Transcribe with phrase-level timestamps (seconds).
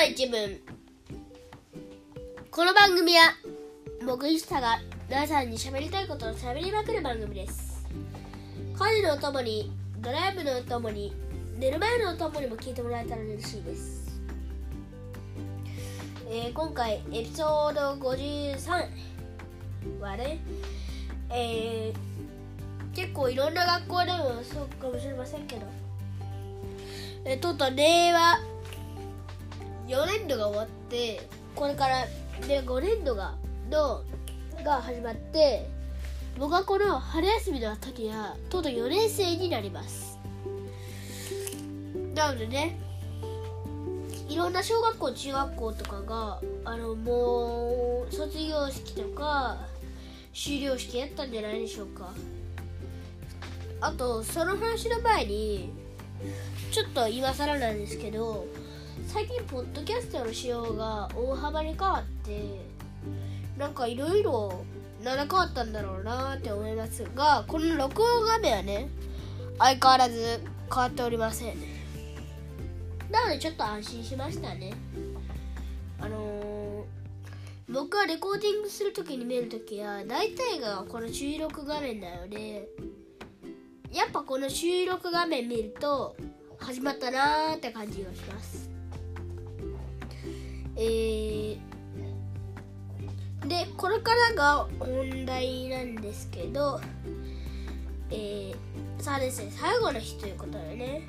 [0.00, 0.58] の一文。
[2.50, 3.34] この番組は
[4.06, 4.78] 僕石田が
[5.10, 7.86] 皆さんに喋りたいことを喋りまくる番組です。
[8.78, 11.12] 家事のお供にドライブのお供に
[11.58, 14.18] 寝る前のお供にも聞いてもらえたら嬉しいです、
[16.30, 18.88] えー今回エピソード53
[20.00, 20.40] はね、
[21.28, 25.66] えー結構いろんな学校でもそうかもしれませんけど
[27.26, 28.49] えーとうと令和
[29.90, 32.06] 4年度が終わってこれから
[32.46, 33.34] で5年度が
[33.68, 34.04] の
[34.64, 35.68] が始まって
[36.38, 40.16] 僕はこの春休みの時はとうとう4年生になります。
[42.14, 42.78] なのでね
[44.28, 49.58] いろんな小学校中学校とかがあのもう卒業式とか
[50.32, 52.12] 終了式やったんじゃないでしょうか。
[53.80, 55.72] あとその話の前に
[56.70, 58.46] ちょっと今更なんですけど
[59.06, 62.60] 最近ポッドキャストの仕様が大幅に変わって
[63.58, 64.64] なんかいろいろ
[65.02, 68.88] 何変わったんだろうなって思いますがこの録音画面はね
[69.58, 70.40] 相変わらず
[70.72, 71.54] 変わっておりません。
[73.10, 74.72] なのでちょっと安心しましたね。
[76.00, 76.50] あのー
[77.72, 82.68] 僕はレコーディングする時に見る時は大体がこの収録画面なので
[83.92, 86.16] やっぱこの収録画面見ると
[86.58, 88.59] 始まったなーって感じがします。
[90.82, 91.58] えー、
[93.46, 96.80] でこれからが本題なんですけど
[98.10, 101.02] えー、さあですね最後の日ということでね。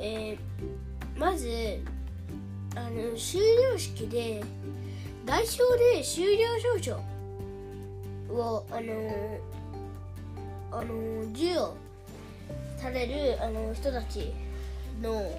[0.00, 0.38] えー、
[1.18, 1.48] まず
[2.76, 3.40] あの終
[3.72, 4.42] 了式で
[5.24, 5.56] 代表
[5.96, 6.46] で終了
[6.78, 6.96] 証書
[8.32, 9.38] をあの
[10.70, 11.74] あの授与
[12.76, 14.32] されるあの人たち
[15.02, 15.32] の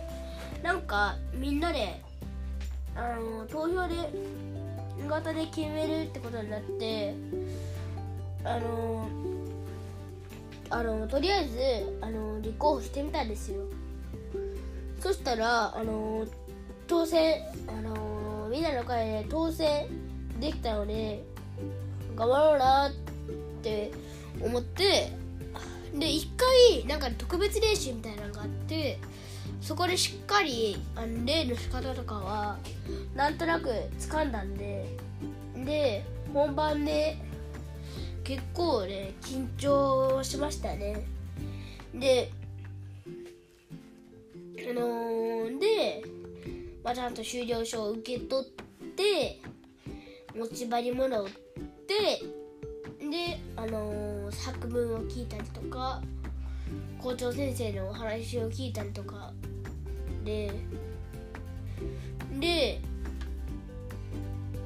[0.61, 2.02] なんかみんなで
[3.00, 3.95] あの投票で
[5.07, 7.16] 型で決めるってことになって
[8.44, 9.07] あの
[10.69, 13.63] あのとりあえずあの立候補してみたんですよ。
[15.00, 16.25] そしたらあの
[16.88, 19.88] 当選あのみんなの会で当選
[20.41, 21.23] できたので
[22.18, 22.91] 頑張ろうなっ
[23.63, 23.91] て
[24.41, 25.13] 思って
[25.97, 29.00] で一回なんか特別練習みたいなのがあって
[29.62, 32.58] そこでしっかりあの例の仕方とかは
[33.16, 34.86] なんとなく掴んだんで
[35.66, 37.18] で本番で
[38.24, 41.06] 結構ね緊張しましたね。
[41.94, 42.31] で
[44.70, 46.03] あのーで、
[46.84, 48.50] まあ、ちゃんと終了証を受け取っ
[48.96, 49.41] て
[50.38, 51.26] 持ち場にもらっ
[51.88, 52.22] て
[53.00, 56.02] で、あのー作文を聞いたりとか
[57.02, 59.34] 校長先生のお話を聞いたりとか
[60.24, 60.52] で
[62.40, 62.81] で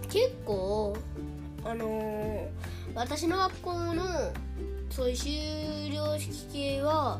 [0.09, 0.95] 結構
[1.63, 2.47] あのー
[2.95, 4.03] 私の学校の
[4.91, 5.29] そういう修
[5.91, 7.19] 了式系は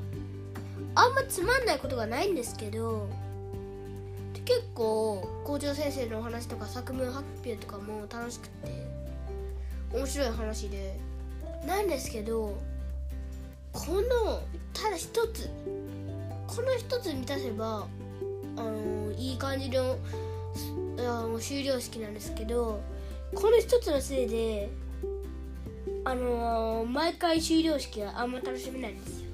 [0.94, 3.10] あんまつまんないことがないんですけど
[4.46, 8.86] 結構校長先生のお話とか作文発表とかも楽しくて
[9.92, 11.00] 面白い話で。
[11.66, 12.58] なんですけど
[13.72, 14.42] この
[14.74, 15.50] ただ一つ
[16.48, 17.88] この一つ満たせば
[18.56, 19.98] あのいい感じの
[21.00, 22.80] あの終了式なんですけど
[23.34, 24.70] この一つのせいで
[26.06, 29.30] あの毎回終了式はあんま楽しめないんですよ。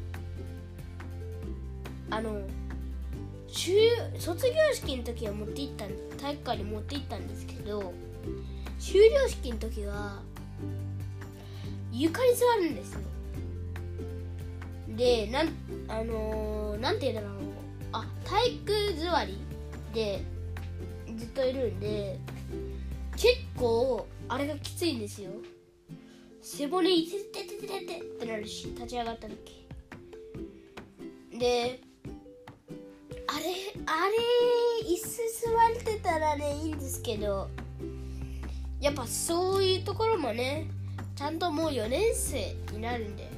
[2.12, 2.42] あの
[3.52, 3.76] 終
[4.18, 5.86] 卒業式の時は持って行った
[6.22, 7.94] 体育館に持って行ったんですけど
[8.80, 10.22] 終了式の時は
[11.92, 13.00] 床に座るんですよ。
[14.96, 15.50] でなん
[15.88, 17.40] あのー、なんて言うんだろう
[17.92, 19.38] あ体育座り
[19.94, 20.24] で
[21.18, 22.20] ずっといるんで
[23.14, 23.28] 結
[23.58, 25.32] 構あれがきついんですよ。
[26.42, 29.68] 背骨いててててててってなるし立ち上がった時。
[31.38, 31.82] で
[33.28, 33.46] あれ
[33.86, 35.06] あれ椅子
[35.46, 37.50] 座れてたらねいいんですけど
[38.82, 40.68] やっぱそういうところもね
[41.16, 43.30] ちゃんともう4年生になるんで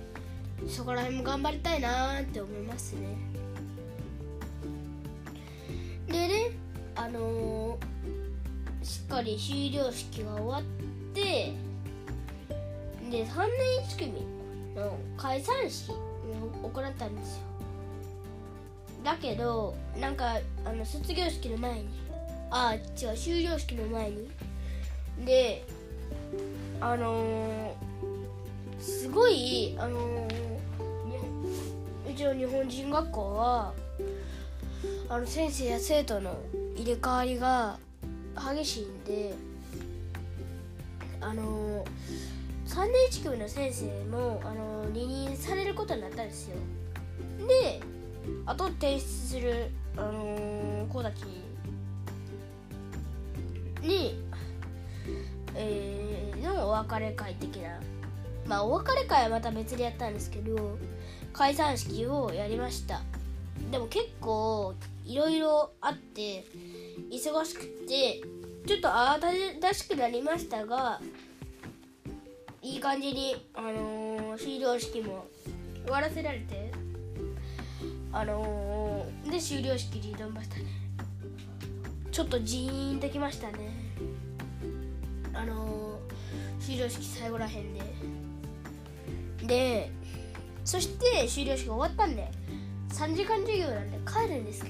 [0.67, 3.17] そこら辺も頑張りたいなーって思いますね。
[7.03, 10.63] あのーしっかり終了式が終わっ
[11.13, 11.21] て
[13.11, 13.25] で3年
[13.87, 14.25] 1組
[14.75, 17.43] の解散式を行ったんですよ。
[19.03, 21.89] だけどなんかあの卒業式の前に
[22.51, 24.29] あ違う終了式の前に
[25.25, 25.65] で
[26.79, 27.71] あのー
[28.79, 30.33] すごいあのー
[32.05, 33.73] にうちの日本人学校は
[35.09, 36.37] あの先生や生徒の
[36.75, 37.77] 入れ替わりが
[38.55, 39.33] 激しいんで
[41.19, 41.85] あの
[42.65, 46.55] 3年1組の先生もあの離任されることになったんですよ。
[47.47, 47.81] で
[48.45, 51.23] あと提出する、あの子たち
[53.81, 54.23] に、
[55.55, 57.79] えー、のお別れ会的な
[58.47, 60.77] まあお別れ会はまた別でやったんですけど
[61.33, 63.01] 解散式をやりました。
[63.71, 64.73] でも結構
[65.05, 66.45] いろいろあって
[67.09, 68.21] 忙しくて
[68.65, 69.27] ちょっと慌た
[69.59, 71.01] だしくなりましたが
[72.61, 75.25] いい感じに、あのー、終了式も
[75.83, 76.71] 終わらせられて
[78.13, 80.65] あのー、で終了式に挑みましたね。
[82.11, 83.69] ちょっとジーンときましたね。
[85.33, 87.81] あのー、終了式最後らへんで。
[89.47, 89.91] で
[90.63, 92.29] そして終了式終わったんで
[92.89, 94.60] 3時間授業なんで帰るんです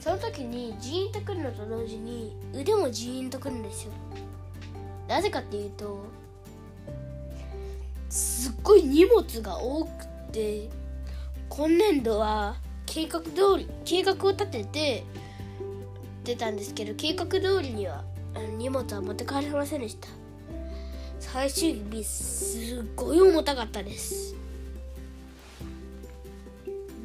[0.00, 3.92] その時にジーンとくるのと同時に腕もジーンとくるんですよ。
[5.06, 6.04] なぜかっていうと
[8.08, 9.90] すっごい荷物が多く
[10.32, 10.70] て
[11.48, 12.56] 今年度は
[12.86, 15.04] 計画通り計画を立てて
[16.24, 18.04] 出たんですけど計画通りには
[18.56, 20.08] 荷物は持って帰れませんでした。
[21.18, 24.34] 最終日すっごい重たかったです。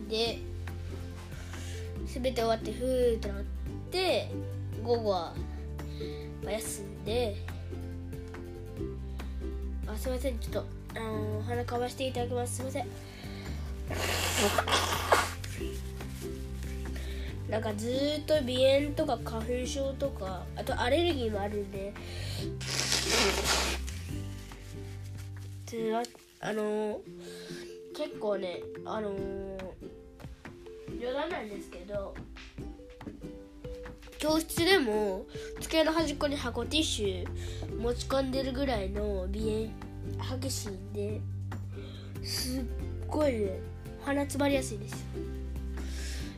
[0.09, 0.39] で
[2.15, 3.43] 全て終わってふーってなっ
[3.91, 4.31] て
[4.81, 5.33] 午後は
[6.45, 7.35] 休んで
[9.85, 10.65] あすいませんちょっと
[10.95, 12.55] あの鼻かましていただきます。
[12.55, 12.87] すいません。
[17.49, 17.89] なんかず
[18.21, 18.45] っと鼻
[18.79, 21.93] 炎とか花粉症とかあとアレルギーもあるんで。
[26.39, 27.01] あの
[27.97, 29.11] 結構ねあの
[31.05, 32.15] 冗談なんですけど。
[34.17, 35.25] 教室でも
[35.59, 41.21] 机の端っこに箱ティッシュ持ち込んでるぐらいの鼻炎激しいんで
[42.23, 42.63] すっ
[43.07, 43.59] ごいね
[44.03, 45.05] 鼻詰まりやすいです。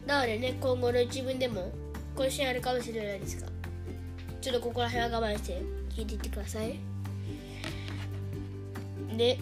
[0.05, 1.71] なのでね今後の一文でも
[2.13, 3.47] こシーンあるかもしれないですが
[4.41, 5.61] ちょっとここら辺は我慢して
[5.95, 6.77] 聞いていってください。
[9.15, 9.37] で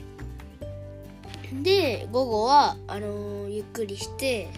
[1.64, 4.50] で午後はあのー、ゆっくりして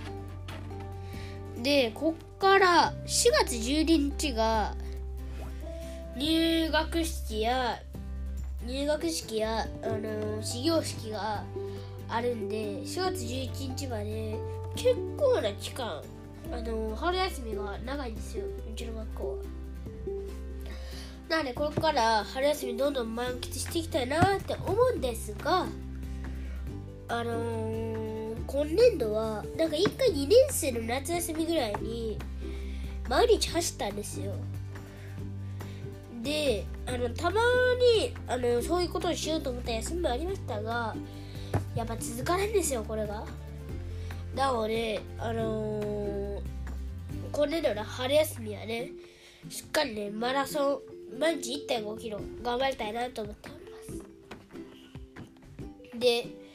[1.67, 4.73] でこっから4月12日が
[6.15, 7.77] 入学式や
[8.65, 11.43] 入学式や、あのー、始業式が
[12.07, 14.37] あるんで4月11日まで
[14.77, 16.01] 結構な期間、
[16.53, 19.43] あのー、春休みが長いんですようちの学校は。
[21.27, 25.65] なのでこれから春休みどんどん満喫していきたいなって思うんですが
[27.09, 28.06] あのー
[28.47, 32.17] 今年度はなんか1回2年生の夏休みぐらいに
[33.09, 34.33] 毎日走ったんですよ。
[36.23, 37.41] であのたま
[37.99, 40.95] にあのそういうことをしようと思った休みもありましたが
[41.75, 43.25] やっぱ続かないんですよこれが。
[44.35, 46.41] なのであのー、
[47.31, 48.91] 今年度の春休みはね
[49.49, 50.81] しっかりねマラソ
[51.15, 53.77] ン毎日1 5キロ頑張りたいなと思っておりま
[55.93, 55.99] す。
[55.99, 56.46] で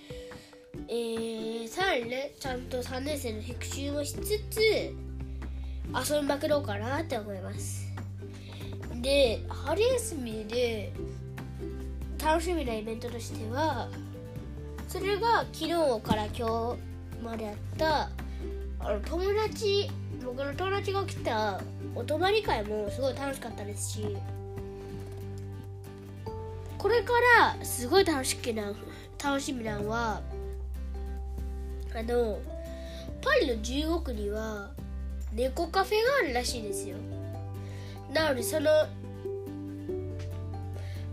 [0.94, 7.90] えー、さらにねちゃんと3年生の復習もしつつ遊びまくろうかなって思います。
[9.00, 10.92] で春休みで
[12.22, 13.88] 楽しみなイベントとしては
[14.86, 15.70] それが昨日
[16.02, 16.76] から今
[17.16, 18.10] 日まであった
[18.78, 19.90] あの友達
[20.22, 21.58] 僕の友達が来た
[21.94, 24.16] お泊まり会もすごい楽しかったですし
[26.76, 28.74] これからすごい楽しみな
[29.24, 30.20] 楽しみなのは
[31.94, 32.38] あの
[33.20, 34.70] パリの15区には
[35.32, 36.96] 猫カフェがあるらしいですよ。
[38.12, 38.70] なのでその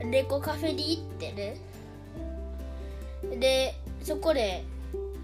[0.03, 1.57] 猫カフェに行ってね。
[3.39, 4.63] でそこで、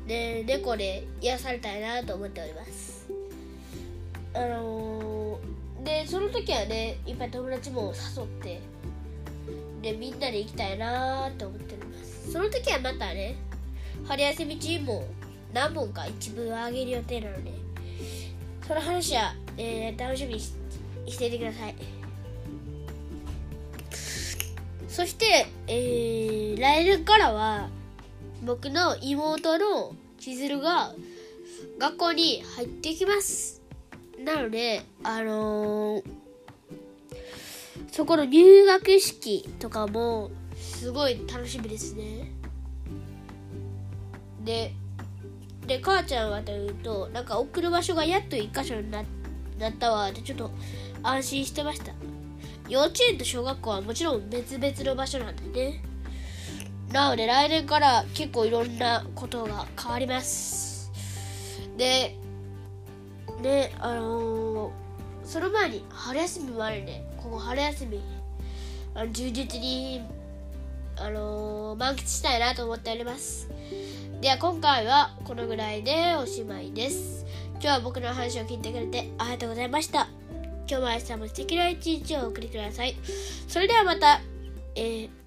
[0.05, 3.07] ね、猫で癒されたいなと思っております。
[4.33, 8.61] あのー、でその時はねいっぱい友達も誘って
[9.81, 12.31] でみんなで行きたいなと思っております。
[12.31, 13.35] その時はまたね
[14.05, 15.05] 春休み中も
[15.55, 17.53] 何本か一部上げる予定なので
[18.67, 21.75] その話は、えー、楽しみにしていてください。
[24.89, 27.69] そして、えー、来年からは
[28.43, 30.93] 僕の妹の千鶴が
[31.79, 33.61] 学校に入ってきます。
[34.19, 36.03] なのであのー、
[37.93, 42.31] そこの入学式とかもすごい楽しみですね。
[44.43, 44.73] で
[45.67, 49.05] で母ちゃんはというとなんか送る場所がやっと1箇所になっ
[49.73, 50.09] たわ。
[50.09, 50.51] ってちょっと
[51.03, 51.93] 安心してました。
[52.67, 55.81] 幼稚園と小学校はもちろん別々の場所なんでね。
[56.91, 60.91] なので来年から結構いろんなことが変わります。
[61.77, 62.15] で
[63.41, 64.71] ねあのー、
[65.25, 68.01] その前に春休みもあるんでここ春休み
[68.93, 70.01] あの充実に
[71.05, 73.47] あのー、満喫したいなと思っております。
[74.21, 77.27] では今回はこのぐらいでおしまいです。
[77.51, 80.07] 今日は僕の話を聞いてくれてありがとうございました。
[80.67, 82.95] 今日も明日も素敵な一日をお送りください。
[83.47, 84.19] それではまた。
[84.73, 85.24] えー